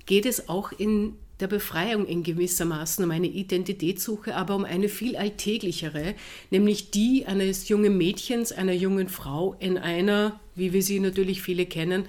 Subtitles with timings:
[0.04, 5.16] geht es auch in der Befreiung in gewissermaßen um eine Identitätssuche, aber um eine viel
[5.16, 6.14] alltäglichere,
[6.50, 11.66] nämlich die eines jungen Mädchens, einer jungen Frau in einer, wie wir sie natürlich viele
[11.66, 12.06] kennen,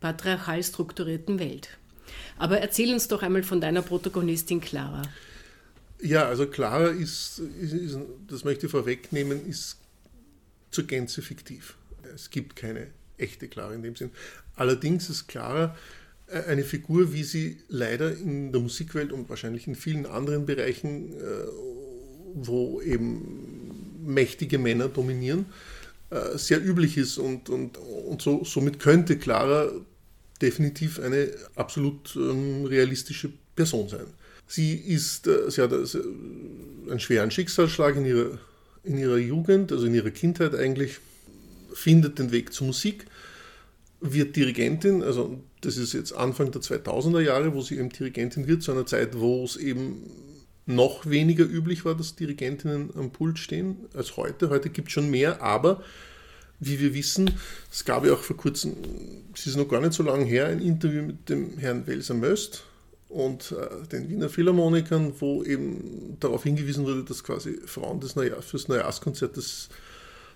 [0.00, 1.76] patriarchal strukturierten Welt.
[2.38, 5.02] Aber erzähl uns doch einmal von deiner Protagonistin Clara.
[6.00, 9.76] Ja, also Clara ist, ist, ist das möchte ich vorwegnehmen, ist
[10.70, 11.76] zur Gänze fiktiv.
[12.14, 12.86] Es gibt keine
[13.18, 14.10] echte Clara in dem Sinn.
[14.56, 15.76] Allerdings ist Clara
[16.48, 21.16] eine Figur, wie sie leider in der Musikwelt und wahrscheinlich in vielen anderen Bereichen, äh,
[22.34, 25.46] wo eben mächtige Männer dominieren,
[26.10, 27.18] äh, sehr üblich ist.
[27.18, 29.70] Und, und, und so, somit könnte Clara
[30.40, 34.06] definitiv eine absolut ähm, realistische Person sein.
[34.46, 38.38] Sie, ist, sie hat einen schweren Schicksalsschlag in ihrer,
[38.82, 40.98] in ihrer Jugend, also in ihrer Kindheit eigentlich,
[41.72, 43.06] findet den Weg zur Musik
[44.00, 48.62] wird Dirigentin, also das ist jetzt Anfang der 2000er Jahre, wo sie eben Dirigentin wird,
[48.62, 50.10] zu einer Zeit, wo es eben
[50.66, 54.50] noch weniger üblich war, dass Dirigentinnen am Pult stehen als heute.
[54.50, 55.82] Heute gibt es schon mehr, aber
[56.60, 57.30] wie wir wissen,
[57.70, 58.76] es gab ja auch vor kurzem,
[59.34, 62.64] es ist noch gar nicht so lange her, ein Interview mit dem Herrn Welser Möst
[63.08, 68.42] und äh, den Wiener Philharmonikern, wo eben darauf hingewiesen wurde, dass quasi Frauen des Neujahr,
[68.42, 69.70] fürs Neujahrskonzert das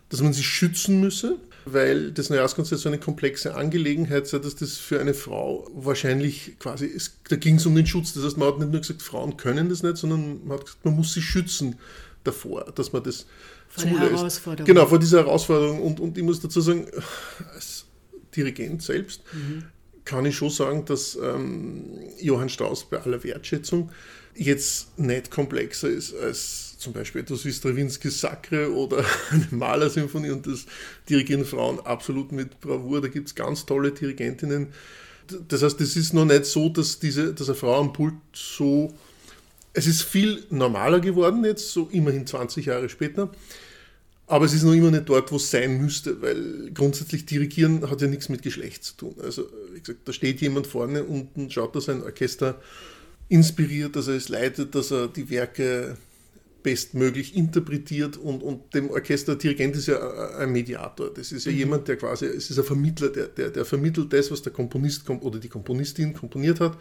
[0.09, 4.77] dass man sie schützen müsse, weil das Neujahrskonzert so eine komplexe Angelegenheit sei, dass das
[4.77, 8.13] für eine Frau wahrscheinlich quasi, es, da ging es um den Schutz.
[8.13, 10.85] Das heißt, man hat nicht nur gesagt, Frauen können das nicht, sondern man hat gesagt,
[10.85, 11.77] man muss sie schützen
[12.23, 13.27] davor, dass man das
[13.69, 14.03] vor zulässt.
[14.03, 14.67] Der Herausforderung.
[14.67, 15.83] Genau, vor dieser Herausforderung.
[15.83, 16.87] Und, und ich muss dazu sagen,
[17.55, 17.87] als
[18.37, 19.65] Dirigent selbst mhm.
[20.05, 23.91] kann ich schon sagen, dass ähm, Johann Strauss bei aller Wertschätzung
[24.35, 30.47] jetzt nicht komplexer ist als zum Beispiel etwas wie Stravinskys Sacre oder eine Malersymphonie und
[30.47, 30.67] das
[31.09, 33.01] dirigieren Frauen absolut mit Bravour.
[33.01, 34.69] Da gibt es ganz tolle Dirigentinnen.
[35.49, 38.95] Das heißt, es ist noch nicht so, dass, diese, dass eine Frau am Pult so.
[39.73, 43.31] Es ist viel normaler geworden jetzt, so immerhin 20 Jahre später.
[44.27, 48.01] Aber es ist noch immer nicht dort, wo es sein müsste, weil grundsätzlich Dirigieren hat
[48.01, 49.15] ja nichts mit Geschlecht zu tun.
[49.23, 52.61] Also, wie gesagt, da steht jemand vorne und schaut, dass ein Orchester
[53.29, 55.97] inspiriert, dass er es leitet, dass er die Werke
[56.65, 60.01] bestmöglich interpretiert und, und dem Orchester, Dirigent ist ja
[60.39, 61.13] ein Mediator.
[61.13, 61.59] Das ist ja mhm.
[61.59, 65.09] jemand, der quasi, es ist ein Vermittler, der, der, der vermittelt das, was der Komponist
[65.09, 66.79] oder die Komponistin komponiert hat,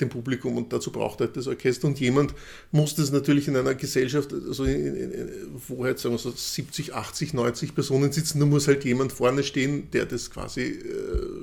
[0.00, 2.34] dem Publikum und dazu braucht er halt das Orchester und jemand
[2.72, 5.30] muss das natürlich in einer Gesellschaft, also in, in,
[5.68, 9.44] wo halt sagen wir so 70, 80, 90 Personen sitzen, da muss halt jemand vorne
[9.44, 10.76] stehen, der das quasi, äh,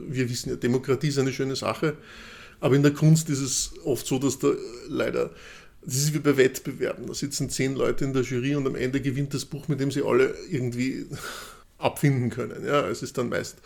[0.09, 1.95] wir wissen ja, Demokratie ist eine schöne Sache,
[2.59, 4.51] aber in der Kunst ist es oft so, dass da
[4.89, 5.31] leider,
[5.89, 9.01] das ist wie bei Wettbewerben, da sitzen zehn Leute in der Jury und am Ende
[9.01, 11.05] gewinnt das Buch, mit dem sie alle irgendwie
[11.77, 12.65] abfinden können.
[12.65, 13.57] Ja, es ist dann meist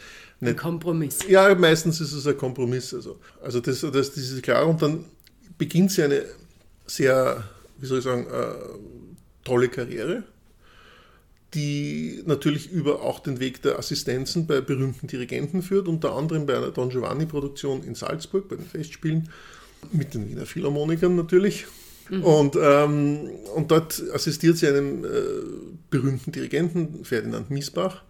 [0.41, 1.19] ein Kompromiss.
[1.27, 2.93] Ja, meistens ist es ein Kompromiss.
[2.93, 4.67] Also, also das, das, das ist klar.
[4.67, 5.05] Und dann
[5.57, 6.25] beginnt sie eine
[6.85, 7.43] sehr,
[7.77, 10.23] wie soll ich sagen, äh, tolle Karriere
[11.53, 16.57] die natürlich über auch den Weg der Assistenzen bei berühmten Dirigenten führt, unter anderem bei
[16.57, 19.29] einer Don Giovanni-Produktion in Salzburg, bei den Festspielen,
[19.91, 21.67] mit den Wiener Philharmonikern natürlich.
[22.09, 22.23] Mhm.
[22.23, 25.07] Und, ähm, und dort assistiert sie einem äh,
[25.89, 28.03] berühmten Dirigenten, Ferdinand Miesbach,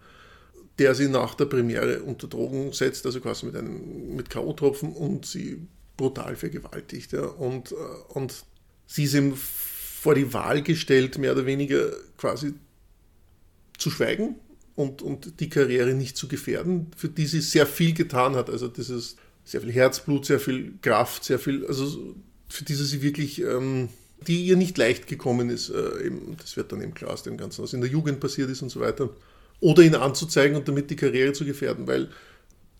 [0.78, 5.26] der sie nach der Premiere unter Drogen setzt, also quasi mit einem mit K.O.-Tropfen und
[5.26, 7.12] sie brutal vergewaltigt.
[7.12, 7.26] Ja.
[7.26, 7.74] Und, äh,
[8.08, 8.44] und
[8.86, 12.54] sie ist ihm vor die Wahl gestellt, mehr oder weniger quasi
[13.78, 14.36] zu schweigen
[14.74, 18.50] und, und die Karriere nicht zu gefährden, für die sie sehr viel getan hat.
[18.50, 22.16] Also ist sehr viel Herzblut, sehr viel Kraft, sehr viel, also
[22.54, 23.88] für die sie wirklich, ähm,
[24.26, 27.36] die ihr nicht leicht gekommen ist, äh, eben, das wird dann eben klar aus dem
[27.36, 29.10] Ganzen, was in der Jugend passiert ist und so weiter.
[29.60, 32.08] Oder ihn anzuzeigen und damit die Karriere zu gefährden, weil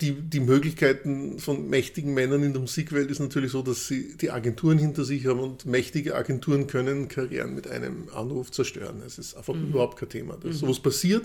[0.01, 4.29] die, die Möglichkeiten von mächtigen Männern in der Musikwelt ist natürlich so, dass sie die
[4.29, 9.01] Agenturen hinter sich haben und mächtige Agenturen können Karrieren mit einem Anruf zerstören.
[9.05, 9.69] Es ist einfach mhm.
[9.69, 10.37] überhaupt kein Thema.
[10.43, 10.51] Mhm.
[10.51, 11.23] sowas passiert,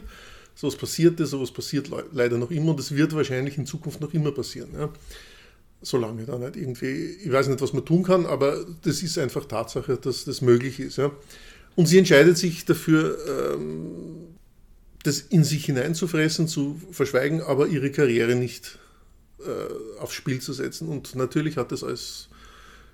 [0.54, 4.30] sowas passierte, sowas passiert leider noch immer und es wird wahrscheinlich in Zukunft noch immer
[4.30, 4.70] passieren.
[4.74, 4.92] Ja.
[5.82, 9.46] Solange da nicht irgendwie, ich weiß nicht, was man tun kann, aber das ist einfach
[9.46, 10.98] Tatsache, dass das möglich ist.
[10.98, 11.10] Ja.
[11.74, 14.36] Und sie entscheidet sich dafür, ähm,
[15.02, 18.78] das in sich hineinzufressen, zu verschweigen, aber ihre Karriere nicht
[19.38, 20.88] äh, aufs Spiel zu setzen.
[20.88, 22.28] Und natürlich hat das als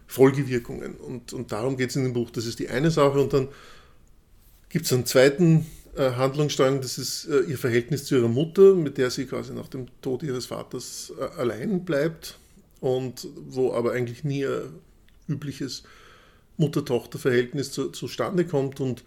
[0.06, 0.94] Folgewirkungen.
[0.94, 2.30] Und, und darum geht es in dem Buch.
[2.30, 3.18] Das ist die eine Sache.
[3.20, 3.48] Und dann
[4.68, 5.66] gibt es einen zweiten
[5.96, 9.66] äh, Handlungsstrang, das ist äh, ihr Verhältnis zu ihrer Mutter, mit der sie quasi nach
[9.66, 12.38] dem Tod ihres Vaters allein bleibt
[12.80, 14.80] und wo aber eigentlich nie ein
[15.28, 15.82] übliches
[16.56, 18.80] Mutter-Tochter-Verhältnis zu, zustande kommt.
[18.80, 19.00] Und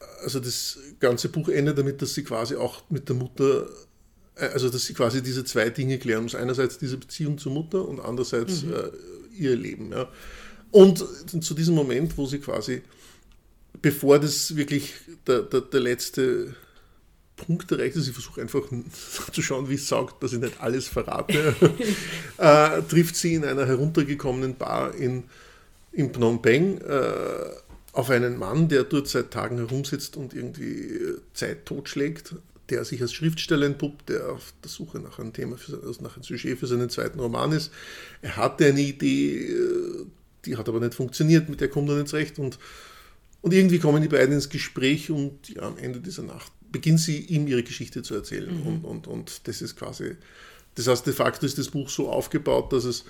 [0.00, 3.68] äh, also das ganze Buch endet damit, dass sie quasi auch mit der Mutter,
[4.36, 6.34] äh, also dass sie quasi diese zwei Dinge klären muss.
[6.34, 8.72] Einerseits diese Beziehung zur Mutter und andererseits mhm.
[8.72, 9.92] äh, ihr Leben.
[9.92, 10.08] Ja.
[10.70, 11.04] Und
[11.44, 12.82] zu diesem Moment, wo sie quasi,
[13.80, 14.92] bevor das wirklich
[15.26, 16.56] der, der, der letzte
[17.46, 18.62] Punkt erreicht ist, ich versuche einfach
[19.32, 21.54] zu schauen, wie es sagt, dass ich nicht alles verrate,
[22.38, 25.24] äh, trifft sie in einer heruntergekommenen Bar in
[25.94, 27.50] in Phnom Penh äh,
[27.92, 30.98] auf einen Mann, der dort seit Tagen herumsitzt und irgendwie
[31.32, 32.34] Zeit totschlägt,
[32.68, 36.16] der sich als Schriftsteller entpuppt, der auf der Suche nach einem Thema, für, also nach
[36.16, 37.70] einem Sujet für seinen zweiten Roman ist.
[38.22, 40.06] Er hatte eine Idee, äh,
[40.44, 42.58] die hat aber nicht funktioniert, mit der kommt er nicht zurecht und,
[43.40, 47.20] und irgendwie kommen die beiden ins Gespräch und ja, am Ende dieser Nacht beginnt sie
[47.20, 48.66] ihm ihre Geschichte zu erzählen mhm.
[48.66, 50.16] und, und, und das ist quasi,
[50.74, 53.04] das heißt de facto ist das Buch so aufgebaut, dass es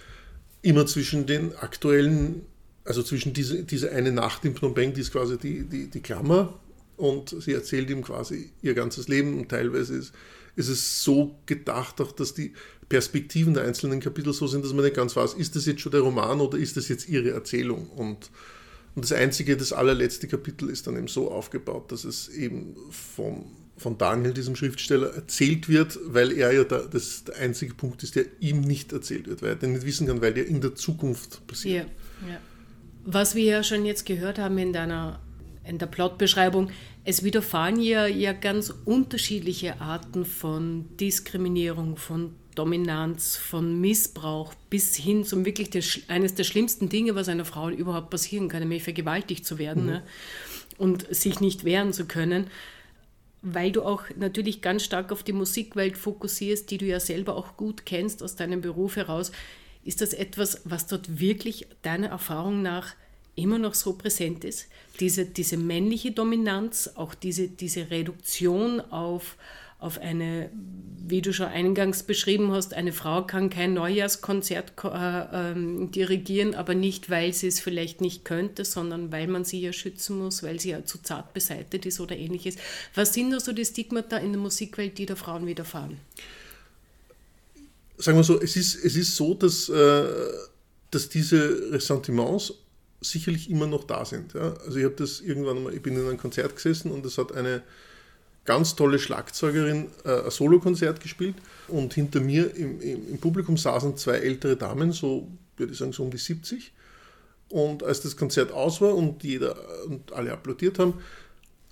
[0.62, 2.42] immer zwischen den aktuellen
[2.84, 6.00] also zwischen diese, diese eine Nacht in Phnom Penh, die ist quasi die, die, die
[6.00, 6.60] Klammer
[6.96, 10.12] und sie erzählt ihm quasi ihr ganzes Leben und teilweise ist,
[10.56, 12.52] ist es so gedacht, auch dass die
[12.88, 15.92] Perspektiven der einzelnen Kapitel so sind, dass man nicht ganz weiß, ist das jetzt schon
[15.92, 18.30] der Roman oder ist das jetzt ihre Erzählung und
[18.94, 23.46] und das einzige, das allerletzte Kapitel ist dann eben so aufgebaut, dass es eben vom,
[23.76, 28.14] von Daniel, diesem Schriftsteller, erzählt wird, weil er ja da, das der einzige Punkt ist,
[28.14, 30.76] der ihm nicht erzählt wird, weil er den nicht wissen kann, weil der in der
[30.76, 31.88] Zukunft passiert.
[32.22, 32.40] Ja, ja.
[33.04, 35.20] Was wir ja schon jetzt gehört haben in deiner
[35.66, 36.70] in der Plotbeschreibung,
[37.04, 45.24] es widerfahren ja, ja ganz unterschiedliche Arten von Diskriminierung, von Dominanz, von Missbrauch bis hin
[45.24, 49.44] zum wirklich des, eines der schlimmsten Dinge, was einer Frau überhaupt passieren kann, nämlich vergewaltigt
[49.46, 49.90] zu werden mhm.
[49.90, 50.02] ne?
[50.78, 52.48] und sich nicht wehren zu können,
[53.42, 57.56] weil du auch natürlich ganz stark auf die Musikwelt fokussierst, die du ja selber auch
[57.56, 59.32] gut kennst aus deinem Beruf heraus.
[59.84, 62.94] Ist das etwas, was dort wirklich deiner Erfahrung nach
[63.36, 64.68] immer noch so präsent ist?
[64.98, 69.36] Diese, diese männliche Dominanz, auch diese, diese Reduktion auf,
[69.84, 70.50] auf eine,
[71.06, 75.54] wie du schon eingangs beschrieben hast, eine Frau kann kein Neujahrskonzert äh, äh,
[75.88, 80.18] dirigieren, aber nicht, weil sie es vielleicht nicht könnte, sondern weil man sie ja schützen
[80.18, 82.56] muss, weil sie ja zu zart beseitigt ist oder ähnliches.
[82.94, 85.98] Was sind da so die Stigmata in der Musikwelt, die der Frauen widerfahren?
[87.96, 90.04] sagen wir so, es ist, es ist so, dass, äh,
[90.90, 92.54] dass diese Ressentiments
[93.00, 94.34] sicherlich immer noch da sind.
[94.34, 94.54] Ja?
[94.64, 97.32] Also ich habe das irgendwann mal, ich bin in einem Konzert gesessen und es hat
[97.32, 97.62] eine
[98.44, 101.36] ganz tolle Schlagzeugerin äh, ein Solokonzert gespielt
[101.68, 105.92] und hinter mir im, im, im, Publikum saßen zwei ältere Damen, so würde ich sagen
[105.92, 106.72] so um die 70.
[107.48, 109.56] Und als das Konzert aus war und jeder
[109.86, 110.94] und alle applaudiert haben,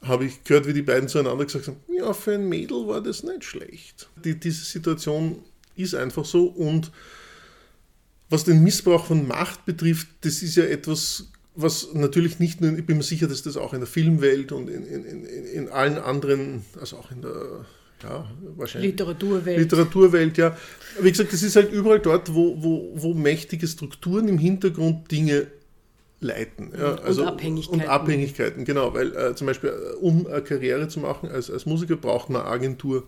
[0.02, 3.22] habe ich gehört, wie die beiden zueinander gesagt haben, ja, für ein Mädel war das
[3.22, 4.08] nicht schlecht.
[4.24, 5.43] Die, diese Situation
[5.76, 6.46] ist einfach so.
[6.46, 6.91] Und
[8.29, 12.87] was den Missbrauch von Macht betrifft, das ist ja etwas, was natürlich nicht nur, ich
[12.87, 15.99] bin mir sicher, dass das auch in der Filmwelt und in, in, in, in allen
[15.99, 17.67] anderen, also auch in der
[18.03, 18.93] ja, wahrscheinlich.
[18.93, 19.59] Literaturwelt.
[19.59, 20.56] Literaturwelt, ja.
[21.01, 25.47] Wie gesagt, das ist halt überall dort, wo, wo, wo mächtige Strukturen im Hintergrund Dinge
[26.21, 26.73] leiten.
[26.77, 27.81] Ja, also, und Abhängigkeiten.
[27.81, 28.94] Und Abhängigkeiten, genau.
[28.94, 32.43] Weil äh, zum Beispiel, äh, um eine Karriere zu machen als, als Musiker, braucht man
[32.43, 33.05] eine Agentur.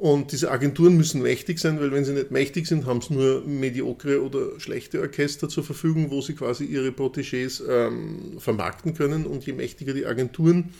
[0.00, 3.42] Und diese Agenturen müssen mächtig sein, weil wenn sie nicht mächtig sind, haben sie nur
[3.44, 9.26] mediokre oder schlechte Orchester zur Verfügung, wo sie quasi ihre Protégés ähm, vermarkten können.
[9.26, 10.70] Und je mächtiger die Agenturen,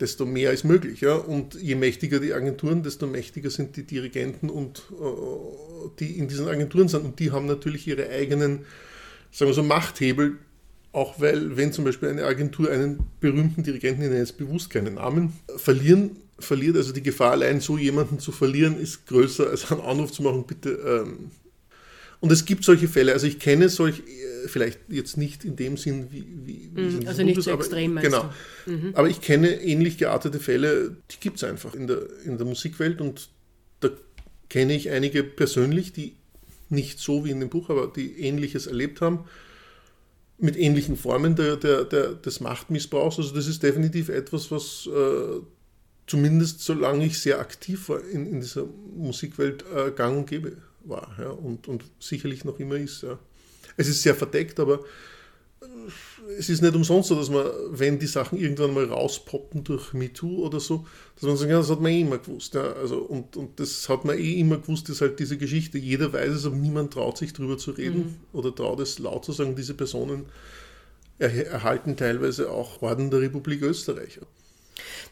[0.00, 1.02] desto mehr ist möglich.
[1.02, 1.16] Ja?
[1.16, 6.48] Und je mächtiger die Agenturen, desto mächtiger sind die Dirigenten und äh, die in diesen
[6.48, 7.04] Agenturen sind.
[7.04, 8.60] Und die haben natürlich ihre eigenen,
[9.32, 10.38] sagen wir so, Machthebel,
[10.96, 14.94] auch weil, wenn zum Beispiel eine Agentur einen berühmten Dirigenten, ich nenne jetzt bewusst keinen
[14.94, 16.76] Namen, verlieren verliert.
[16.76, 20.44] Also die Gefahr, allein so jemanden zu verlieren, ist größer, als einen Anruf zu machen,
[20.46, 20.70] bitte.
[20.70, 21.30] Ähm.
[22.20, 23.12] Und es gibt solche Fälle.
[23.12, 27.08] Also ich kenne solche, äh, vielleicht jetzt nicht in dem Sinn, wie, wie, wie mm,
[27.08, 28.32] Also nicht so aber, extrem, meinst Genau.
[28.66, 28.92] Mhm.
[28.94, 33.00] Aber ich kenne ähnlich geartete Fälle, die gibt es einfach in der, in der Musikwelt
[33.00, 33.28] und
[33.80, 33.90] da
[34.48, 36.16] kenne ich einige persönlich, die
[36.68, 39.24] nicht so wie in dem Buch, aber die Ähnliches erlebt haben
[40.38, 43.18] mit ähnlichen Formen der, der, der, des Machtmissbrauchs.
[43.18, 45.40] Also das ist definitiv etwas, was äh,
[46.06, 48.64] zumindest solange ich sehr aktiv war in, in dieser
[48.94, 51.16] Musikwelt, äh, gang und gäbe war.
[51.18, 53.02] Ja, und, und sicherlich noch immer ist.
[53.02, 53.18] Ja.
[53.76, 54.80] Es ist sehr verdeckt, aber
[56.38, 60.44] es ist nicht umsonst so, dass man, wenn die Sachen irgendwann mal rauspoppen durch MeToo
[60.44, 62.54] oder so, dass man sagt, ja, das hat man eh immer gewusst.
[62.54, 65.78] Ja, also, und, und das hat man eh immer gewusst, ist halt diese Geschichte.
[65.78, 68.38] Jeder weiß es, aber niemand traut sich drüber zu reden mhm.
[68.38, 69.56] oder traut es laut zu sagen.
[69.56, 70.26] Diese Personen
[71.18, 74.20] erhalten teilweise auch Orden der Republik Österreich.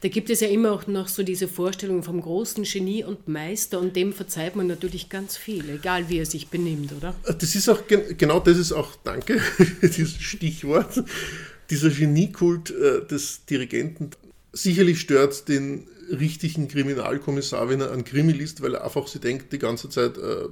[0.00, 3.80] Da gibt es ja immer auch noch so diese Vorstellung vom großen Genie und Meister
[3.80, 7.14] und dem verzeiht man natürlich ganz viel, egal wie er sich benimmt, oder?
[7.24, 9.40] Das ist auch, genau das ist auch, danke,
[9.82, 11.02] dieses Stichwort,
[11.70, 14.10] dieser Geniekult äh, des Dirigenten.
[14.52, 19.52] Sicherlich stört den richtigen Kriminalkommissar, wenn er an Krimi liest, weil er einfach sich denkt
[19.52, 20.44] die ganze Zeit, äh,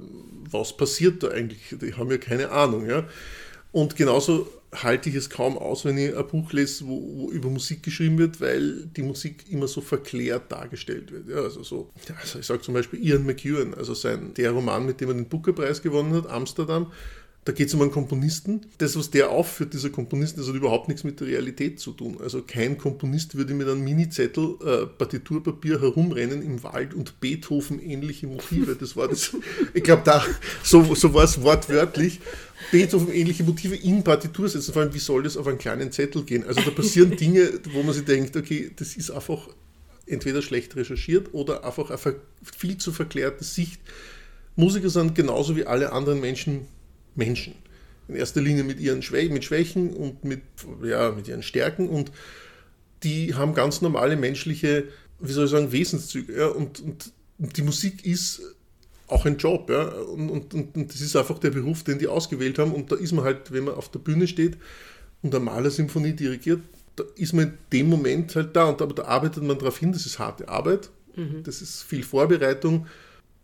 [0.49, 1.75] was passiert da eigentlich?
[1.79, 2.89] Die haben ja keine Ahnung.
[2.89, 3.07] Ja?
[3.71, 4.47] Und genauso
[4.81, 8.17] halte ich es kaum aus, wenn ich ein Buch lese, wo, wo, über Musik geschrieben
[8.17, 11.29] wird, weil die Musik immer so verklärt dargestellt wird.
[11.29, 15.01] Ja, also so, also ich sage zum Beispiel Ian McEwan, also sein, der Roman, mit
[15.01, 16.91] dem er den Booker-Preis gewonnen hat, Amsterdam,
[17.45, 18.61] da geht es um einen Komponisten.
[18.77, 22.17] Das, was der aufführt, dieser Komponist, das hat überhaupt nichts mit der Realität zu tun.
[22.21, 28.75] Also kein Komponist würde mit einem Mini-Zettel äh, Partiturpapier herumrennen im Wald und Beethoven-ähnliche Motive.
[28.75, 29.35] Das war das.
[29.73, 30.23] Ich glaube, da
[30.63, 32.19] so, so war es wortwörtlich.
[32.71, 34.71] Beethoven-ähnliche Motive in Partitur setzen.
[34.71, 36.45] Vor allem, wie soll das auf einen kleinen Zettel gehen?
[36.47, 39.49] Also da passieren Dinge, wo man sich denkt, okay, das ist einfach
[40.05, 42.15] entweder schlecht recherchiert oder einfach eine
[42.57, 43.81] viel zu verklärte Sicht.
[44.55, 46.67] Musiker sind genauso wie alle anderen Menschen
[47.15, 47.55] Menschen.
[48.07, 50.41] In erster Linie mit ihren Schwä mit Schwächen und mit,
[50.83, 52.11] ja, mit ihren Stärken und
[53.03, 54.85] die haben ganz normale menschliche,
[55.19, 56.37] wie soll ich sagen, Wesenszüge.
[56.37, 56.47] Ja?
[56.47, 58.41] Und, und, und die Musik ist
[59.07, 59.69] auch ein Job.
[59.69, 59.89] Ja?
[59.89, 62.73] Und, und, und, das ist einfach der Beruf, den die ausgewählt haben.
[62.73, 64.57] Und da ist man halt, wenn man auf der Bühne steht
[65.21, 66.61] und eine Malersymphonie dirigiert,
[66.95, 68.65] da ist man in dem Moment halt da.
[68.65, 71.43] Und aber da arbeitet man darauf hin, das ist harte Arbeit, mhm.
[71.43, 72.87] das ist viel Vorbereitung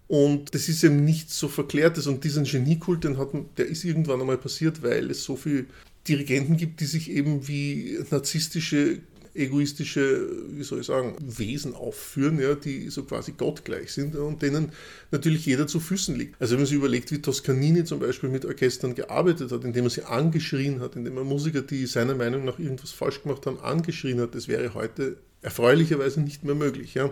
[0.09, 2.07] und das ist eben nicht so verklärtes.
[2.07, 5.65] Und diesen Geniekult, den hat, der ist irgendwann einmal passiert, weil es so viele
[6.07, 9.01] Dirigenten gibt, die sich eben wie narzisstische,
[9.35, 14.71] egoistische, wie soll ich sagen, Wesen aufführen, ja, die so quasi gottgleich sind und denen
[15.11, 16.41] natürlich jeder zu Füßen liegt.
[16.41, 19.91] Also wenn man sich überlegt, wie Toscanini zum Beispiel mit Orchestern gearbeitet hat, indem er
[19.91, 24.19] sie angeschrien hat, indem er Musiker, die seiner Meinung nach irgendwas falsch gemacht haben, angeschrien
[24.21, 26.95] hat, das wäre heute erfreulicherweise nicht mehr möglich.
[26.95, 27.11] Ja.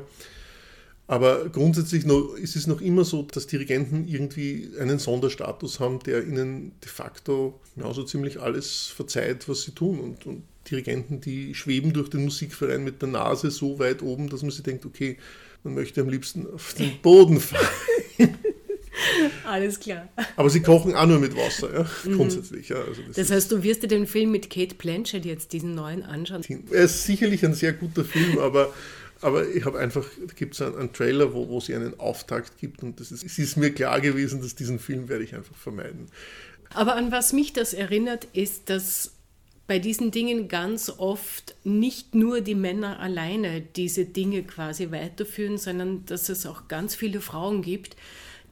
[1.07, 6.73] Aber grundsätzlich ist es noch immer so, dass Dirigenten irgendwie einen Sonderstatus haben, der ihnen
[6.83, 9.99] de facto genauso ziemlich alles verzeiht, was sie tun.
[9.99, 14.41] Und, und Dirigenten, die schweben durch den Musikverein mit der Nase so weit oben, dass
[14.41, 15.17] man sich denkt, okay,
[15.63, 17.65] man möchte am liebsten auf den Boden fallen.
[19.45, 20.09] Alles klar.
[20.35, 22.17] Aber sie kochen auch nur mit Wasser, ja, mhm.
[22.17, 22.69] grundsätzlich.
[22.69, 25.75] Ja, also das, das heißt, du wirst dir den Film mit Kate Blanchett jetzt, diesen
[25.75, 26.43] neuen, anschauen?
[26.71, 28.73] Er ist sicherlich ein sehr guter Film, aber
[29.21, 32.57] aber ich habe einfach, da gibt es einen, einen, Trailer, wo, wo sie einen Auftakt
[32.57, 35.55] gibt und das ist, es ist mir klar gewesen, dass diesen Film werde ich einfach
[35.55, 36.07] vermeiden.
[36.73, 39.13] Aber an was mich das erinnert, ist, dass
[39.67, 46.05] bei diesen Dingen ganz oft nicht nur die Männer alleine diese Dinge quasi weiterführen, sondern
[46.05, 47.97] dass es auch ganz viele Frauen gibt,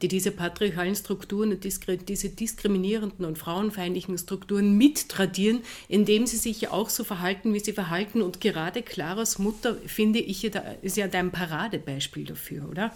[0.02, 6.90] die diese patriarchalen Strukturen diese diskriminierenden und frauenfeindlichen Strukturen mittradieren, indem sie sich ja auch
[6.90, 8.22] so verhalten, wie sie verhalten.
[8.22, 10.44] Und gerade Claras Mutter, finde ich,
[10.82, 12.94] ist ja dein Paradebeispiel dafür, oder?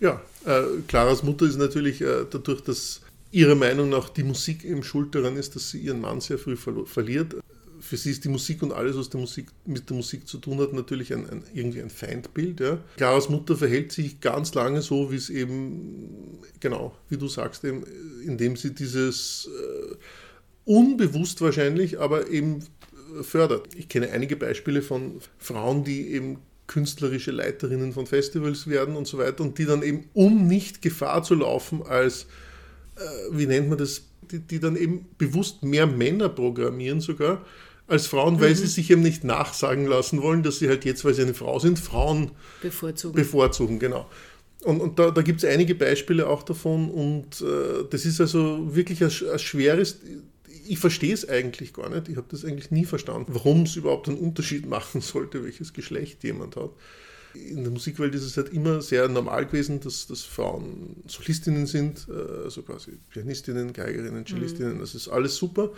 [0.00, 4.82] Ja, äh, Claras Mutter ist natürlich äh, dadurch, dass ihrer Meinung nach die Musik im
[4.82, 7.36] Schuld daran ist, dass sie ihren Mann sehr früh verliert,
[7.80, 10.58] für sie ist die Musik und alles, was der Musik, mit der Musik zu tun
[10.58, 12.60] hat, natürlich ein, ein, irgendwie ein Feindbild.
[12.60, 12.78] Ja.
[12.96, 17.84] Claras Mutter verhält sich ganz lange so, wie es eben, genau, wie du sagst, eben,
[18.24, 19.94] indem sie dieses äh,
[20.64, 22.62] unbewusst wahrscheinlich, aber eben
[23.22, 23.74] fördert.
[23.74, 29.18] Ich kenne einige Beispiele von Frauen, die eben künstlerische Leiterinnen von Festivals werden und so
[29.18, 32.26] weiter und die dann eben, um nicht Gefahr zu laufen, als,
[32.96, 33.00] äh,
[33.32, 37.44] wie nennt man das, die, die, dann eben bewusst mehr Männer programmieren sogar,
[37.90, 38.54] als Frauen, weil mhm.
[38.54, 41.58] sie sich eben nicht nachsagen lassen wollen, dass sie halt jetzt, weil sie eine Frau
[41.58, 42.30] sind, Frauen
[42.62, 43.16] bevorzugen.
[43.16, 44.06] Bevorzugen, genau.
[44.62, 48.74] Und, und da, da gibt es einige Beispiele auch davon und äh, das ist also
[48.74, 50.00] wirklich ein, ein schweres,
[50.66, 54.08] ich verstehe es eigentlich gar nicht, ich habe das eigentlich nie verstanden, warum es überhaupt
[54.08, 56.70] einen Unterschied machen sollte, welches Geschlecht jemand hat.
[57.34, 62.06] In der Musikwelt ist es halt immer sehr normal gewesen, dass, dass Frauen Solistinnen sind,
[62.08, 64.80] äh, also quasi Pianistinnen, Geigerinnen, Cellistinnen, mhm.
[64.80, 65.70] das ist alles super.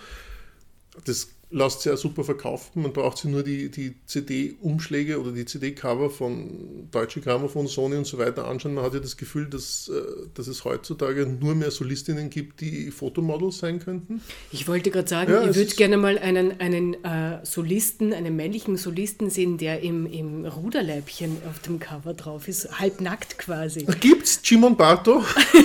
[1.04, 2.82] Das lässt sich auch super verkaufen.
[2.82, 8.06] Man braucht sich nur die, die CD-Umschläge oder die CD-Cover von Deutsche Grammophon, Sony und
[8.06, 8.74] so weiter anschauen.
[8.74, 12.90] Man hat ja das Gefühl, dass, äh, dass es heutzutage nur mehr Solistinnen gibt, die
[12.90, 14.22] Fotomodels sein könnten.
[14.50, 18.76] Ich wollte gerade sagen, ja, ich würde gerne mal einen, einen äh, Solisten, einen männlichen
[18.76, 23.86] Solisten sehen, der im, im Ruderleibchen auf dem Cover drauf ist, halbnackt quasi.
[24.00, 25.22] Gibt's Jimon Barto?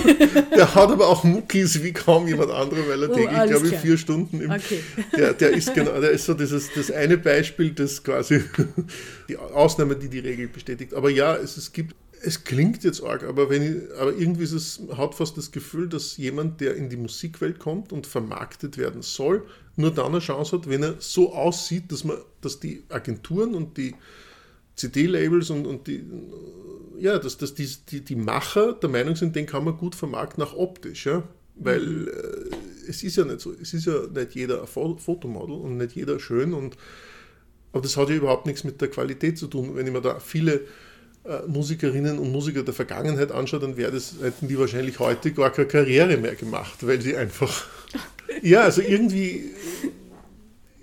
[0.54, 3.74] der hat aber auch Muckis wie kaum jemand anderer, weil er oh, täglich, glaube ich,
[3.76, 4.80] vier Stunden im, okay.
[5.16, 8.42] der, der ist genau, der ist so dieses, das eine Beispiel, das quasi
[9.28, 10.94] die Ausnahme, die die Regel bestätigt.
[10.94, 14.52] Aber ja, es, es gibt, es klingt jetzt arg, aber, wenn ich, aber irgendwie ist
[14.52, 19.02] es, hat fast das Gefühl, dass jemand, der in die Musikwelt kommt und vermarktet werden
[19.02, 23.54] soll, nur dann eine Chance hat, wenn er so aussieht, dass man, dass die Agenturen
[23.54, 23.94] und die
[24.74, 26.04] CD-Labels und, und die,
[26.98, 30.42] ja, dass, dass die, die, die Macher der Meinung sind, den kann man gut vermarkten,
[30.42, 31.22] auch optisch, ja.
[31.58, 35.76] Weil äh, es ist ja nicht so, es ist ja nicht jeder ein Fotomodel und
[35.76, 36.76] nicht jeder schön und
[37.72, 39.76] aber das hat ja überhaupt nichts mit der Qualität zu tun.
[39.76, 40.62] Wenn ich mir da viele
[41.24, 45.68] äh, Musikerinnen und Musiker der Vergangenheit anschaue, dann das, hätten die wahrscheinlich heute gar keine
[45.68, 47.66] Karriere mehr gemacht, weil sie einfach.
[48.42, 49.50] ja, also irgendwie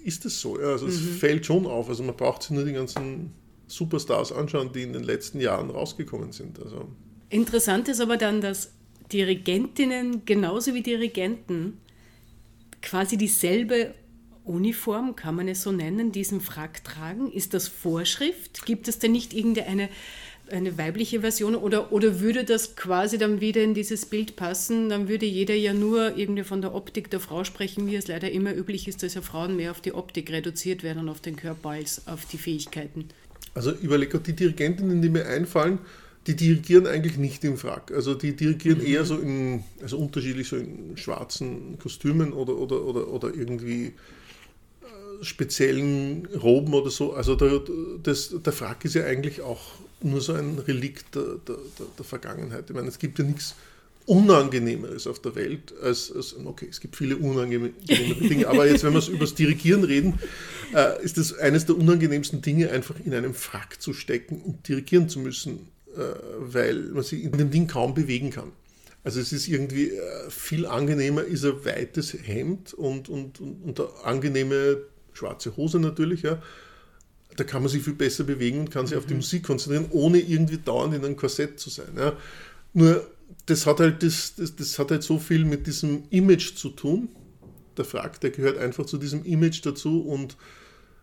[0.04, 0.60] ist das so.
[0.60, 1.16] Ja, also es mhm.
[1.16, 1.90] fällt schon auf.
[1.90, 3.34] Also man braucht sich nur die ganzen
[3.68, 6.62] Superstars anschauen, die in den letzten Jahren rausgekommen sind.
[6.62, 6.88] Also.
[7.30, 8.72] Interessant ist aber dann, dass
[9.12, 11.80] Dirigentinnen genauso wie Dirigenten
[12.82, 13.94] quasi dieselbe
[14.44, 17.32] Uniform, kann man es so nennen, diesen Frack tragen?
[17.32, 18.66] Ist das Vorschrift?
[18.66, 19.90] Gibt es denn nicht irgendeine
[20.52, 24.90] eine weibliche Version oder, oder würde das quasi dann wieder in dieses Bild passen?
[24.90, 28.32] Dann würde jeder ja nur irgendwie von der Optik der Frau sprechen, wie es leider
[28.32, 31.36] immer üblich ist, dass ja Frauen mehr auf die Optik reduziert werden und auf den
[31.36, 33.06] Körper als auf die Fähigkeiten.
[33.54, 35.80] Also überlege die Dirigentinnen, die mir einfallen,
[36.28, 37.92] die dirigieren eigentlich nicht im Frack.
[37.92, 38.86] Also die dirigieren mhm.
[38.86, 43.94] eher so in, also unterschiedlich so in schwarzen Kostümen oder, oder, oder, oder irgendwie
[44.82, 47.14] äh, speziellen Roben oder so.
[47.14, 47.62] Also der,
[48.02, 49.62] das, der Frack ist ja eigentlich auch
[50.02, 51.58] nur so ein Relikt der, der,
[51.98, 52.66] der Vergangenheit.
[52.70, 53.56] Ich meine, es gibt ja nichts
[54.08, 58.94] Unangenehmeres auf der Welt als, als okay, es gibt viele unangenehme Dinge, aber jetzt, wenn
[58.94, 60.20] wir über das Dirigieren reden,
[60.76, 65.10] äh, ist das eines der unangenehmsten Dinge, einfach in einem Frack zu stecken und dirigieren
[65.10, 65.68] zu müssen.
[65.96, 68.52] Äh, weil man sich in dem Ding kaum bewegen kann.
[69.06, 73.80] Also es ist irgendwie äh, viel angenehmer, ist ein weites Hemd und, und, und, und
[73.80, 74.78] eine angenehme
[75.14, 76.42] schwarze Hose natürlich, ja.
[77.38, 79.00] Da kann man sich viel besser bewegen und kann sich mhm.
[79.00, 79.20] auf die mhm.
[79.20, 81.94] Musik konzentrieren, ohne irgendwie dauernd in einem Korsett zu sein.
[81.98, 82.14] Ja.
[82.74, 83.08] Nur
[83.46, 87.10] das hat halt das, das, das hat halt so viel mit diesem Image zu tun.
[87.78, 90.36] Der Frag, der gehört einfach zu diesem Image dazu und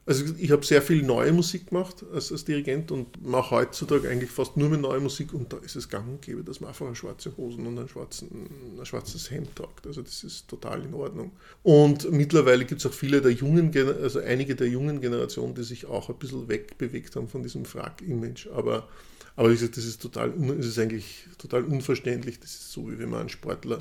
[0.04, 4.32] also ich habe sehr viel neue Musik gemacht als, als Dirigent und mache heutzutage eigentlich
[4.32, 6.94] fast nur mehr neue Musik und da ist es gang und gäbe, dass man einfach
[6.96, 9.86] schwarze Hosen und ein, ein schwarzes Hemd tragt.
[9.86, 11.30] Also das ist total in Ordnung.
[11.62, 15.86] Und mittlerweile gibt es auch viele der jungen, also einige der jungen Generationen, die sich
[15.86, 18.48] auch ein bisschen wegbewegt haben von diesem Frack-Image.
[18.48, 18.88] Aber,
[19.36, 22.40] aber das ist total, es ist eigentlich total unverständlich.
[22.40, 23.80] Das ist so, wie wenn man einen Sportler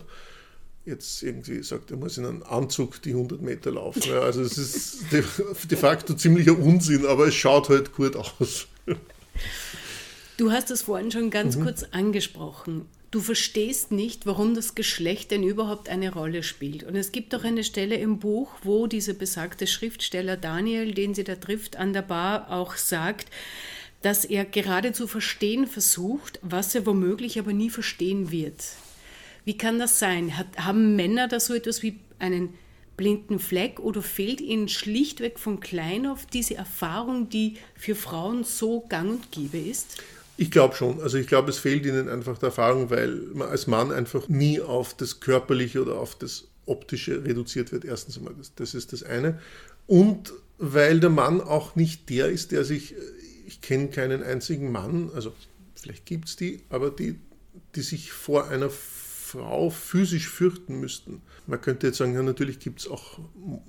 [0.86, 4.04] jetzt irgendwie sagt, er muss in einem Anzug die 100 Meter laufen.
[4.04, 5.24] Ja, also es ist de,
[5.70, 8.68] de facto ziemlicher Unsinn, aber es schaut halt gut aus.
[10.38, 11.64] Du hast es vorhin schon ganz mhm.
[11.64, 12.88] kurz angesprochen.
[13.12, 16.84] Du verstehst nicht, warum das Geschlecht denn überhaupt eine Rolle spielt.
[16.84, 21.26] Und es gibt auch eine Stelle im Buch, wo dieser besagte Schriftsteller Daniel, den sie
[21.26, 23.28] da trifft, an der Bar auch sagt,
[24.02, 28.64] dass er gerade zu verstehen versucht, was er womöglich aber nie verstehen wird.
[29.46, 30.38] Wie kann das sein?
[30.38, 32.54] Hat, haben Männer da so etwas wie einen
[32.98, 38.82] blinden Fleck oder fehlt ihnen schlichtweg von klein auf diese Erfahrung, die für Frauen so
[38.82, 40.02] gang und gäbe ist?
[40.38, 41.02] Ich glaube schon.
[41.02, 44.62] Also ich glaube, es fehlt ihnen einfach der Erfahrung, weil man als Mann einfach nie
[44.62, 47.86] auf das Körperliche oder auf das Optische reduziert wird.
[47.86, 49.40] Erstens einmal, das, das ist das eine.
[49.88, 52.96] Und weil der Mann auch nicht der ist, der sich,
[53.48, 55.34] ich kenne keinen einzigen Mann, also
[55.76, 57.16] vielleicht gibt es die, aber die,
[57.76, 58.70] die sich vor einer
[59.32, 61.22] Frau physisch fürchten müssten.
[61.48, 63.20] Man könnte jetzt sagen, ja, natürlich gibt es auch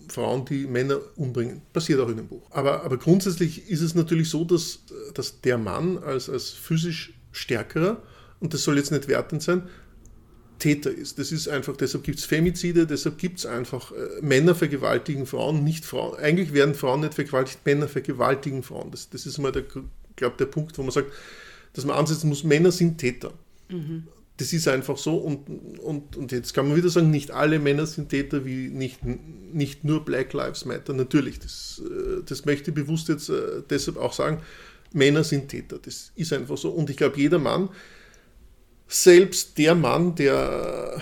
[0.08, 1.62] Frauen, die Männer umbringen.
[1.72, 2.50] Passiert auch in dem Buch.
[2.50, 4.80] Aber, aber grundsätzlich ist es natürlich so, dass,
[5.14, 8.02] dass der Mann als, als physisch stärkerer,
[8.40, 9.68] und das soll jetzt nicht wertend sein,
[10.58, 11.20] Täter ist.
[11.20, 15.62] Das ist einfach, deshalb gibt es Femizide, deshalb gibt es einfach äh, Männer vergewaltigen Frauen,
[15.62, 16.18] nicht Frauen.
[16.18, 18.90] Eigentlich werden Frauen nicht vergewaltigt, Männer vergewaltigen Frauen.
[18.90, 19.64] Das, das ist mal der,
[20.16, 21.12] glaub, der Punkt, wo man sagt,
[21.72, 23.32] dass man ansetzen muss, Männer sind Täter.
[23.68, 27.58] Mhm das ist einfach so und, und, und jetzt kann man wieder sagen, nicht alle
[27.58, 30.94] Männer sind Täter, wie nicht, nicht nur Black Lives Matter.
[30.94, 34.40] Natürlich, das, äh, das möchte ich bewusst jetzt äh, deshalb auch sagen,
[34.92, 36.70] Männer sind Täter, das ist einfach so.
[36.70, 37.68] Und ich glaube, jeder Mann,
[38.88, 41.00] selbst der Mann, der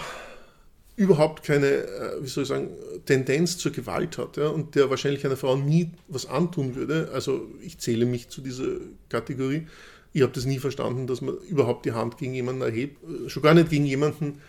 [0.96, 2.68] überhaupt keine, äh, wie soll ich sagen,
[3.06, 7.10] Tendenz zur Gewalt hat ja, und der wahrscheinlich einer Frau nie was antun würde.
[7.14, 8.66] Also ich zähle mich zu dieser
[9.08, 9.66] Kategorie.
[10.12, 12.98] Ich habe das nie verstanden, dass man überhaupt die Hand gegen jemanden erhebt.
[13.28, 14.40] Schon gar nicht gegen jemanden,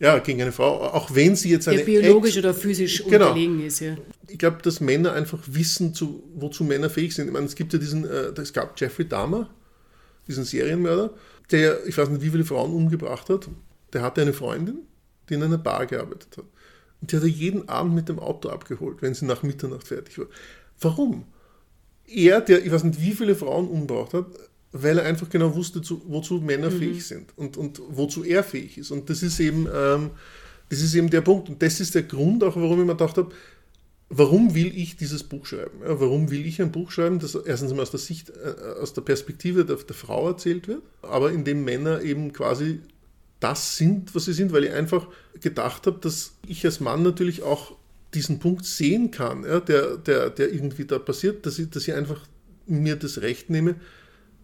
[0.00, 1.78] ja, gegen eine Frau, auch wenn sie jetzt eine.
[1.78, 3.28] Der biologisch Ex oder physisch genau.
[3.28, 3.96] unterlegen ist, ja.
[4.26, 7.26] Ich glaube, dass Männer einfach wissen, zu, wozu Männer fähig sind.
[7.26, 9.50] Ich meine, es gibt ja diesen, äh, es gab Jeffrey Dahmer,
[10.26, 11.14] diesen Serienmörder,
[11.50, 13.48] der, ich weiß nicht, wie viele Frauen umgebracht hat.
[13.92, 14.78] Der hatte eine Freundin,
[15.28, 16.44] die in einer Bar gearbeitet hat.
[17.00, 20.18] Und die hat er jeden Abend mit dem Auto abgeholt, wenn sie nach Mitternacht fertig
[20.18, 20.26] war.
[20.80, 21.24] Warum?
[22.06, 24.26] Er, der, ich weiß nicht, wie viele Frauen umgebracht hat,
[24.76, 26.78] weil er einfach genau wusste, zu, wozu Männer mhm.
[26.78, 28.90] fähig sind und, und wozu er fähig ist.
[28.90, 30.10] Und das ist eben, ähm,
[30.68, 31.48] das ist eben der Punkt.
[31.48, 33.32] Und das ist der Grund auch, warum ich mir gedacht habe,
[34.08, 35.78] warum will ich dieses Buch schreiben?
[35.80, 38.92] Ja, warum will ich ein Buch schreiben, das erstens mal aus der Sicht, äh, aus
[38.92, 42.80] der Perspektive der, der, Frau erzählt wird, aber in dem Männer eben quasi
[43.38, 45.06] das sind, was sie sind, weil ich einfach
[45.40, 47.76] gedacht habe, dass ich als Mann natürlich auch
[48.12, 51.94] diesen Punkt sehen kann, ja, der, der, der irgendwie da passiert, dass ich, dass ich
[51.94, 52.26] einfach
[52.66, 53.76] mir das Recht nehme,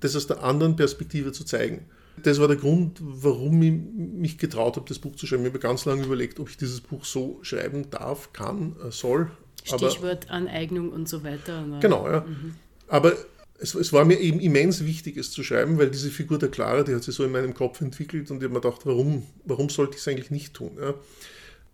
[0.01, 1.87] das aus der anderen Perspektive zu zeigen.
[2.23, 5.45] Das war der Grund, warum ich mich getraut habe, das Buch zu schreiben.
[5.45, 9.31] Ich habe ganz lange überlegt, ob ich dieses Buch so schreiben darf, kann, äh, soll.
[9.65, 11.67] Stichwort Aber, Aneignung und so weiter.
[11.67, 11.79] Ne?
[11.81, 12.21] Genau, ja.
[12.23, 12.55] Mhm.
[12.89, 13.15] Aber
[13.59, 16.83] es, es, war mir eben immens wichtig, es zu schreiben, weil diese Figur der Clara,
[16.83, 19.69] die hat sich so in meinem Kopf entwickelt und ich habe mir gedacht, warum, warum
[19.69, 20.73] sollte ich es eigentlich nicht tun?
[20.81, 20.95] Ja?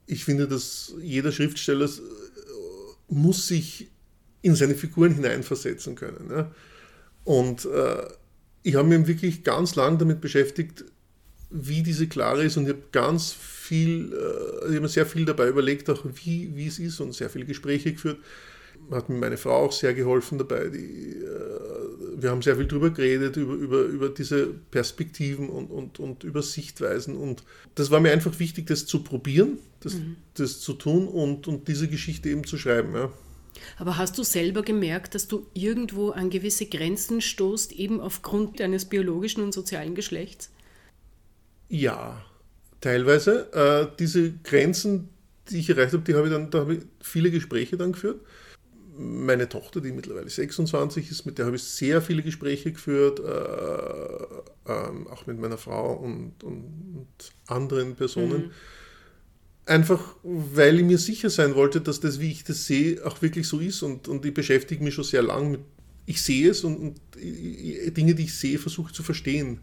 [0.06, 1.88] Ich finde, dass jeder Schriftsteller äh,
[3.08, 3.88] muss sich
[4.42, 6.28] in seine Figuren hineinversetzen können.
[6.30, 6.50] Ja?
[7.26, 8.06] Und äh,
[8.62, 10.84] ich habe mich wirklich ganz lang damit beschäftigt,
[11.50, 15.26] wie diese Clara ist und ich habe ganz viel, äh, ich habe mir sehr viel
[15.26, 18.18] dabei überlegt, auch wie, wie es ist und sehr viele Gespräche geführt
[18.90, 20.68] hat mir meine Frau auch sehr geholfen dabei.
[20.68, 25.98] Die, äh, wir haben sehr viel darüber geredet, über, über, über diese Perspektiven und, und,
[25.98, 27.16] und über Sichtweisen.
[27.16, 27.42] Und
[27.74, 30.16] das war mir einfach wichtig, das zu probieren, das, mhm.
[30.34, 32.94] das zu tun und, und diese Geschichte eben zu schreiben.
[32.94, 33.12] Ja.
[33.78, 38.84] Aber hast du selber gemerkt, dass du irgendwo an gewisse Grenzen stoßt, eben aufgrund deines
[38.86, 40.50] biologischen und sozialen Geschlechts?
[41.68, 42.24] Ja,
[42.80, 43.52] teilweise.
[43.52, 45.08] Äh, diese Grenzen,
[45.50, 48.20] die ich erreicht habe, die habe ich dann, da habe ich viele Gespräche dann geführt
[48.98, 54.72] meine Tochter, die mittlerweile 26 ist, mit der habe ich sehr viele Gespräche geführt, äh,
[54.72, 57.06] äh, auch mit meiner Frau und, und
[57.46, 58.46] anderen Personen.
[58.46, 58.50] Mhm.
[59.66, 63.48] Einfach, weil ich mir sicher sein wollte, dass das, wie ich das sehe, auch wirklich
[63.48, 63.82] so ist.
[63.82, 65.60] Und, und ich beschäftige mich schon sehr lange mit,
[66.06, 69.58] ich sehe es und, und Dinge, die ich sehe, versuche zu verstehen.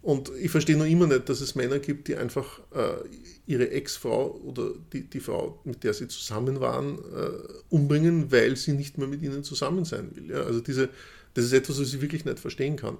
[0.00, 3.06] Und ich verstehe noch immer nicht, dass es Männer gibt, die einfach äh,
[3.46, 8.72] ihre Ex-Frau oder die, die Frau, mit der sie zusammen waren, äh, umbringen, weil sie
[8.72, 10.30] nicht mehr mit ihnen zusammen sein will.
[10.30, 10.42] Ja?
[10.42, 10.88] Also diese,
[11.34, 12.98] das ist etwas, was ich wirklich nicht verstehen kann.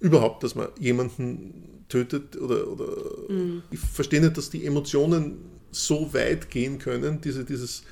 [0.00, 2.86] Überhaupt, dass man jemanden tötet oder, oder
[3.28, 3.62] mhm.
[3.70, 5.38] ich verstehe nicht, dass die Emotionen
[5.70, 7.82] so weit gehen können, diese, dieses,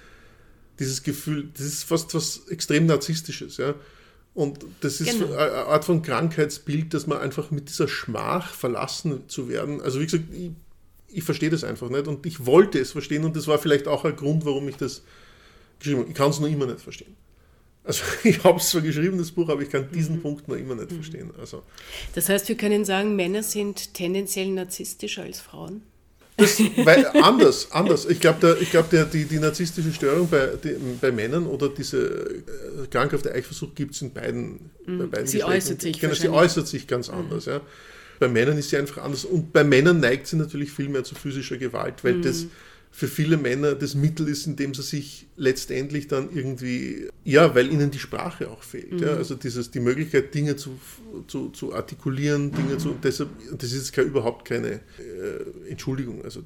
[0.78, 3.56] dieses Gefühl, das ist fast was extrem Narzisstisches.
[3.56, 3.74] Ja?
[4.34, 5.32] Und das ist genau.
[5.32, 9.80] eine Art von Krankheitsbild, dass man einfach mit dieser Schmach verlassen zu werden.
[9.80, 10.50] Also wie gesagt, ich,
[11.08, 14.04] ich verstehe das einfach nicht und ich wollte es verstehen und das war vielleicht auch
[14.04, 15.02] ein Grund, warum ich das
[15.78, 16.10] geschrieben habe.
[16.10, 17.16] Ich kann es noch immer nicht verstehen.
[17.86, 20.22] Also ich habe es zwar geschrieben, das Buch, aber ich kann diesen mhm.
[20.22, 20.96] Punkt noch immer nicht mhm.
[20.96, 21.30] verstehen.
[21.38, 21.62] Also.
[22.14, 25.82] Das heißt, wir können sagen, Männer sind tendenziell narzisstischer als Frauen?
[26.36, 28.04] Das, weil, anders, anders.
[28.06, 33.32] Ich glaube, glaub, die, die narzisstische Störung bei, die, bei Männern oder diese äh, krankhafte
[33.32, 36.86] Eichversuch gibt es in beiden, mm, bei beiden Sie äußert sich genau, Sie äußert sich
[36.86, 37.46] ganz anders.
[37.46, 37.50] Mm.
[37.50, 37.60] Ja.
[38.18, 39.24] Bei Männern ist sie einfach anders.
[39.24, 42.22] Und bei Männern neigt sie natürlich viel mehr zu physischer Gewalt, weil mm.
[42.22, 42.46] das
[42.96, 47.70] für viele Männer das Mittel ist, in dem sie sich letztendlich dann irgendwie, ja, weil
[47.70, 48.92] ihnen die Sprache auch fehlt.
[48.92, 48.98] Mhm.
[49.00, 50.78] Ja, also dieses, die Möglichkeit, Dinge zu,
[51.26, 56.24] zu, zu artikulieren, Dinge zu, und deshalb, das ist keine, überhaupt keine äh, Entschuldigung.
[56.24, 56.40] Also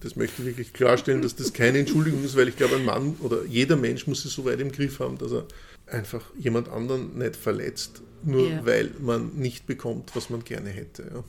[0.00, 3.14] das möchte ich wirklich klarstellen, dass das keine Entschuldigung ist, weil ich glaube, ein Mann
[3.20, 5.46] oder jeder Mensch muss es so weit im Griff haben, dass er
[5.86, 8.66] einfach jemand anderen nicht verletzt, nur ja.
[8.66, 11.04] weil man nicht bekommt, was man gerne hätte.
[11.14, 11.24] Ja.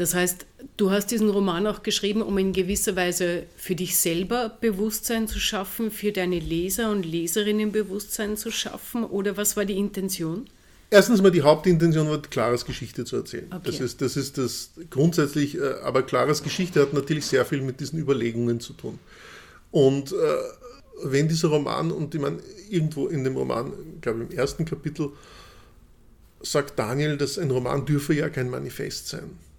[0.00, 0.46] Das heißt,
[0.78, 5.38] du hast diesen Roman auch geschrieben, um in gewisser Weise für dich selber Bewusstsein zu
[5.38, 10.48] schaffen, für deine Leser und Leserinnen Bewusstsein zu schaffen, oder was war die Intention?
[10.88, 13.44] Erstens mal die Hauptintention war, Claras Geschichte zu erzählen.
[13.50, 13.60] Okay.
[13.62, 17.78] Das, ist, das ist das grundsätzlich, äh, aber Claras Geschichte hat natürlich sehr viel mit
[17.78, 18.98] diesen Überlegungen zu tun.
[19.70, 20.16] Und äh,
[21.02, 22.38] wenn dieser Roman, und ich meine,
[22.70, 25.10] irgendwo in dem Roman, ich glaube im ersten Kapitel,
[26.40, 29.49] sagt Daniel, dass ein Roman dürfe ja kein Manifest sein.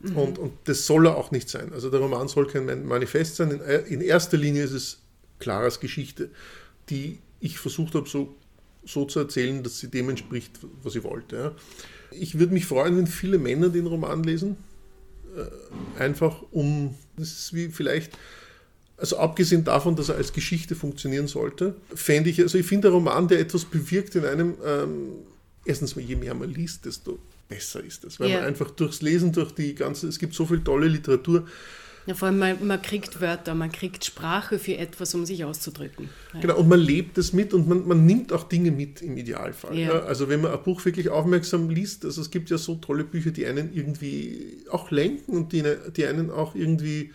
[0.00, 0.16] Mhm.
[0.16, 1.72] Und, und das soll er auch nicht sein.
[1.72, 3.50] Also der Roman soll kein Manifest sein.
[3.50, 4.98] In, in erster Linie ist es
[5.38, 6.30] Claras Geschichte,
[6.88, 8.34] die ich versucht habe, so,
[8.84, 11.36] so zu erzählen, dass sie dem entspricht, was ich wollte.
[11.36, 11.52] Ja.
[12.10, 14.56] Ich würde mich freuen, wenn viele Männer den Roman lesen.
[15.36, 18.16] äh, einfach um, das ist wie vielleicht,
[18.96, 22.92] also abgesehen davon, dass er als Geschichte funktionieren sollte, fände ich, also ich finde, der
[22.92, 25.12] Roman, der etwas bewirkt in einem, ähm,
[25.64, 27.18] erstens mal, je mehr man liest, desto
[27.48, 28.38] besser ist es, weil Ja.
[28.38, 31.46] man einfach durchs Lesen, durch die ganze, es gibt so viel tolle Literatur,
[32.06, 36.08] Ja, vor allem, man, man kriegt Wörter, man kriegt Sprache für etwas, um sich auszudrücken.
[36.40, 39.76] Genau, und man lebt es mit und man, man nimmt auch Dinge mit im Idealfall.
[39.76, 39.88] Ja.
[39.88, 39.98] Ja.
[40.04, 43.30] Also wenn man ein Buch wirklich aufmerksam liest, also es gibt ja so tolle Bücher,
[43.30, 45.62] die einen irgendwie auch lenken und die,
[45.96, 47.12] die einen auch irgendwie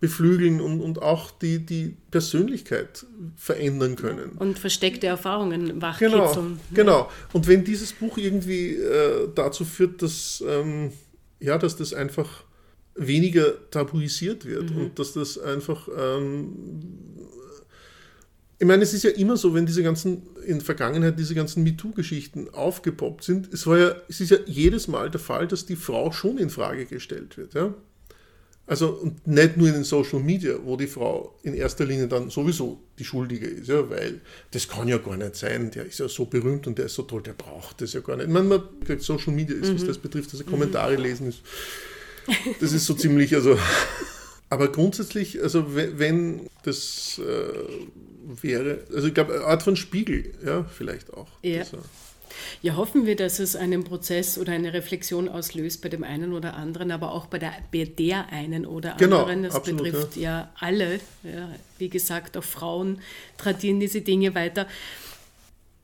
[0.00, 3.04] beflügeln und, und auch die, die Persönlichkeit
[3.36, 4.32] verändern können.
[4.38, 6.58] Und versteckte Erfahrungen Genau, wachkitzeln.
[6.72, 7.10] genau.
[7.34, 10.92] Und wenn dieses Buch irgendwie äh, dazu führt, dass, ähm,
[11.38, 12.44] ja, dass das einfach
[12.94, 16.52] weniger tabuisiert wird und dass das einfach, ähm,
[18.58, 21.62] ich meine, es ist ja immer so, wenn diese ganzen, in der Vergangenheit diese ganzen
[21.62, 25.76] MeToo-Geschichten aufgepoppt sind, es war ja, es ist ja jedes Mal der Fall, dass die
[25.76, 27.74] Frau schon in Frage gestellt wird, ja.
[28.70, 32.30] Also und nicht nur in den Social Media, wo die Frau in erster Linie dann
[32.30, 34.20] sowieso die Schuldige ist, ja, weil
[34.52, 37.02] das kann ja gar nicht sein, der ist ja so berühmt und der ist so
[37.02, 38.28] toll, der braucht das ja gar nicht.
[38.28, 41.40] Ich meine, man kriegt Social Media ist, was das betrifft, also Kommentare lesen ist,
[42.60, 43.58] das ist so ziemlich, also.
[44.52, 50.32] Aber grundsätzlich, also we- wenn das äh, wäre, also ich glaube, eine Art von Spiegel,
[50.44, 51.28] ja, vielleicht auch.
[51.42, 51.58] Ja.
[51.60, 51.76] Das, äh,
[52.62, 56.54] Ja, hoffen wir, dass es einen Prozess oder eine Reflexion auslöst bei dem einen oder
[56.54, 59.42] anderen, aber auch bei der, bei der einen oder Genau, anderen.
[59.44, 61.00] Das absolut, betrifft ja, alle.
[61.22, 63.00] Ja, wie gesagt, auch Frauen
[63.36, 64.66] tradieren diese Dinge weiter.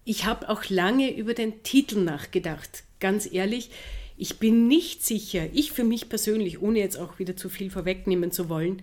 [0.05, 2.85] Ich habe auch lange über den Titel nachgedacht.
[3.01, 3.71] Ganz ehrlich,
[4.16, 8.31] ich bin nicht sicher, ich für mich persönlich, ohne jetzt auch wieder zu viel vorwegnehmen
[8.31, 8.83] zu wollen,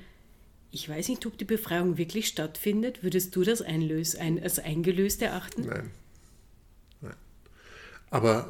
[0.74, 3.04] ich weiß nicht, ob die Befreiung wirklich stattfindet.
[3.04, 5.68] Würdest du das einlös, ein, als eingelöst erachten?
[5.68, 5.92] Nein.
[8.14, 8.48] Aber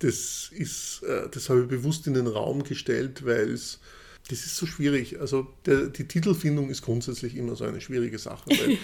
[0.00, 3.80] das ist, äh, das habe ich bewusst in den Raum gestellt, weil es,
[4.28, 5.18] das ist so schwierig.
[5.20, 8.44] Also der, die Titelfindung ist grundsätzlich immer so eine schwierige Sache.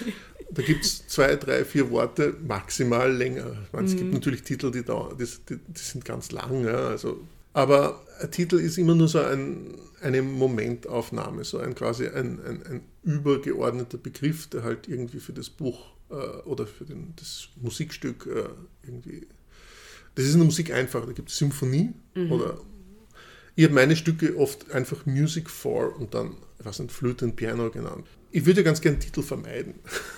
[0.55, 3.57] Da gibt es zwei, drei, vier Worte, maximal länger.
[3.73, 6.67] Meine, es gibt natürlich Titel, die, dauern, die, die, die sind ganz lang.
[6.67, 12.07] Ja, also, aber ein Titel ist immer nur so ein, eine Momentaufnahme, so ein quasi
[12.07, 17.15] ein, ein, ein übergeordneter Begriff, der halt irgendwie für das Buch äh, oder für den,
[17.17, 18.51] das Musikstück äh,
[18.87, 19.27] irgendwie.
[20.15, 21.07] Das ist in der Musik einfach.
[21.07, 21.91] Da gibt es Symphonie
[22.31, 22.59] oder
[23.57, 27.71] ich habe meine Stücke oft einfach Music for und dann, weiß nicht, Flöte und Piano
[27.71, 28.07] genannt.
[28.31, 29.75] Ich würde ja ganz gerne Titel vermeiden.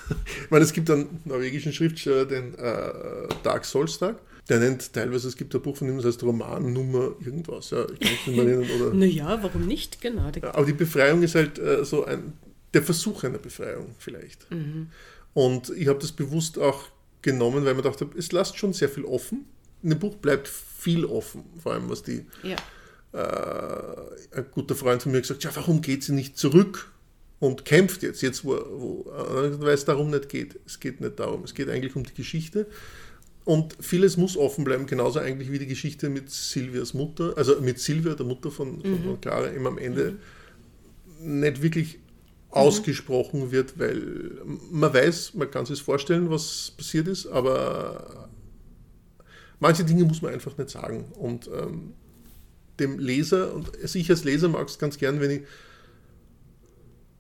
[0.45, 5.37] ich meine, es gibt einen norwegischen Schriftsteller, den äh, Dag Solstad, der nennt teilweise, es
[5.37, 7.71] gibt ein Buch von ihm, das heißt Romannummer irgendwas.
[7.71, 8.71] Ja, ich kann es nicht mehr nennen.
[8.71, 10.01] Oder, Naja, warum nicht?
[10.01, 10.31] Genau.
[10.31, 12.35] Da- aber die Befreiung ist halt äh, so ein,
[12.73, 14.47] der Versuch einer Befreiung vielleicht.
[15.33, 16.85] Und ich habe das bewusst auch
[17.23, 19.47] genommen, weil man dachte, es lasst schon sehr viel offen.
[19.85, 22.57] In dem Buch bleibt viel offen, vor allem was die Ja.
[23.13, 26.91] äh, ein guter Freund von mir gesagt, ja, warum geht sie nicht zurück
[27.39, 29.05] und kämpft jetzt, jetzt wo, wo
[29.61, 30.59] weil es darum nicht geht.
[30.67, 32.67] Es geht nicht darum, es geht eigentlich um die Geschichte.
[33.45, 37.79] Und vieles muss offen bleiben, genauso eigentlich wie die Geschichte mit Silvias Mutter, also mit
[37.79, 40.17] Silvia, der Mutter von, von, von Clara, immer am Ende
[41.21, 41.99] nicht wirklich
[42.51, 48.31] ausgesprochen wird, weil man weiß, man kann sich vorstellen, was passiert ist, aber
[49.65, 51.07] manche Dinge muss man einfach nicht sagen.
[51.19, 51.95] Und ähm,
[52.79, 55.41] dem Leser, und ich als Leser mag es ganz gern, wenn ich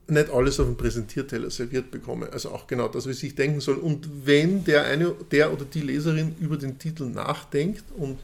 [0.07, 2.31] nicht alles auf dem Präsentierteller serviert bekomme.
[2.31, 3.77] Also auch genau das, was ich denken soll.
[3.77, 8.19] Und wenn der eine, der oder die Leserin über den Titel nachdenkt und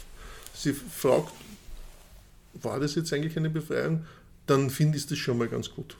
[0.55, 1.33] sie fragt,
[2.61, 4.05] war das jetzt eigentlich eine Befreiung,
[4.47, 5.97] dann finde ich das schon mal ganz gut.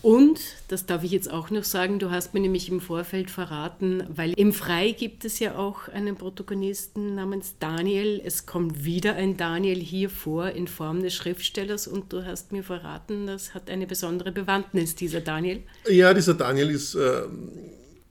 [0.00, 4.04] Und, das darf ich jetzt auch noch sagen, du hast mir nämlich im Vorfeld verraten,
[4.08, 8.20] weil im Frei gibt es ja auch einen Protagonisten namens Daniel.
[8.24, 12.62] Es kommt wieder ein Daniel hier vor in Form des Schriftstellers und du hast mir
[12.62, 15.62] verraten, das hat eine besondere Bewandtnis, dieser Daniel.
[15.88, 17.50] Ja, dieser Daniel ist, ähm,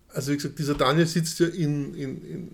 [0.10, 2.52] also wie gesagt, dieser Daniel sitzt ja in, in, in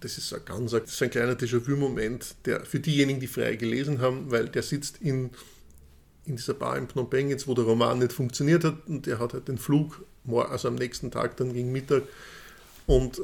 [0.00, 4.00] das ist ein ganz, das ist ein kleiner Déjà-vu-Moment, der für diejenigen, die frei gelesen
[4.00, 5.30] haben, weil der sitzt in,
[6.26, 9.18] in dieser Bar in Phnom Penh jetzt, wo der Roman nicht funktioniert hat und der
[9.18, 12.02] hat halt den Flug, also am nächsten Tag dann gegen Mittag
[12.86, 13.22] und äh,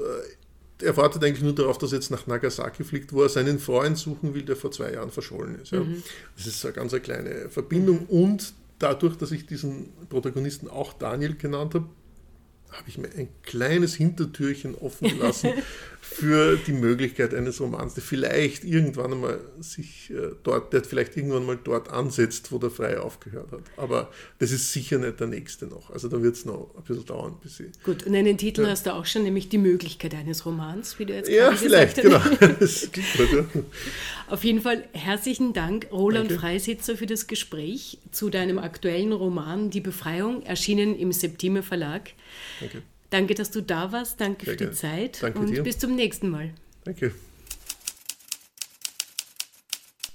[0.85, 3.97] er wartet eigentlich nur darauf, dass er jetzt nach Nagasaki fliegt, wo er seinen Freund
[3.97, 5.71] suchen will, der vor zwei Jahren verschollen ist.
[5.71, 5.85] Ja.
[6.37, 10.93] Das ist so eine ganz eine kleine Verbindung und dadurch, dass ich diesen Protagonisten auch
[10.93, 11.87] Daniel genannt habe,
[12.73, 15.53] habe ich mir ein kleines Hintertürchen offen gelassen,
[16.05, 21.47] für die Möglichkeit eines Romans, der vielleicht irgendwann einmal sich äh, dort, der vielleicht irgendwann
[21.47, 23.63] mal dort ansetzt, wo der Frei aufgehört hat.
[23.77, 24.11] Aber
[24.41, 25.91] das ist sicher nicht der nächste noch.
[25.91, 27.71] Also da wird es noch ein bisschen dauern, bis sie.
[27.85, 28.71] Gut, und einen Titel ja.
[28.71, 32.41] hast du auch schon, nämlich die Möglichkeit eines Romans, wie du jetzt ja, vielleicht, gesagt
[32.61, 32.93] hast.
[32.93, 33.07] genau.
[33.31, 33.63] gut, ja.
[34.27, 36.41] Auf jeden Fall herzlichen Dank, Roland Danke.
[36.41, 42.11] Freisitzer, für das Gespräch zu deinem aktuellen Roman Die Befreiung, erschienen im Septimer Verlag.
[42.59, 42.83] Danke.
[43.13, 44.23] Danke, dass du da warst.
[44.23, 45.23] Danke Sehr für die Zeit.
[45.23, 45.63] Danke und dir.
[45.63, 46.55] bis zum nächsten Mal.
[46.85, 47.15] Danke.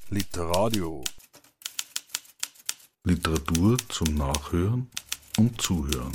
[0.09, 1.03] Literadio.
[3.03, 4.89] Literatur zum Nachhören
[5.37, 6.11] und Zuhören.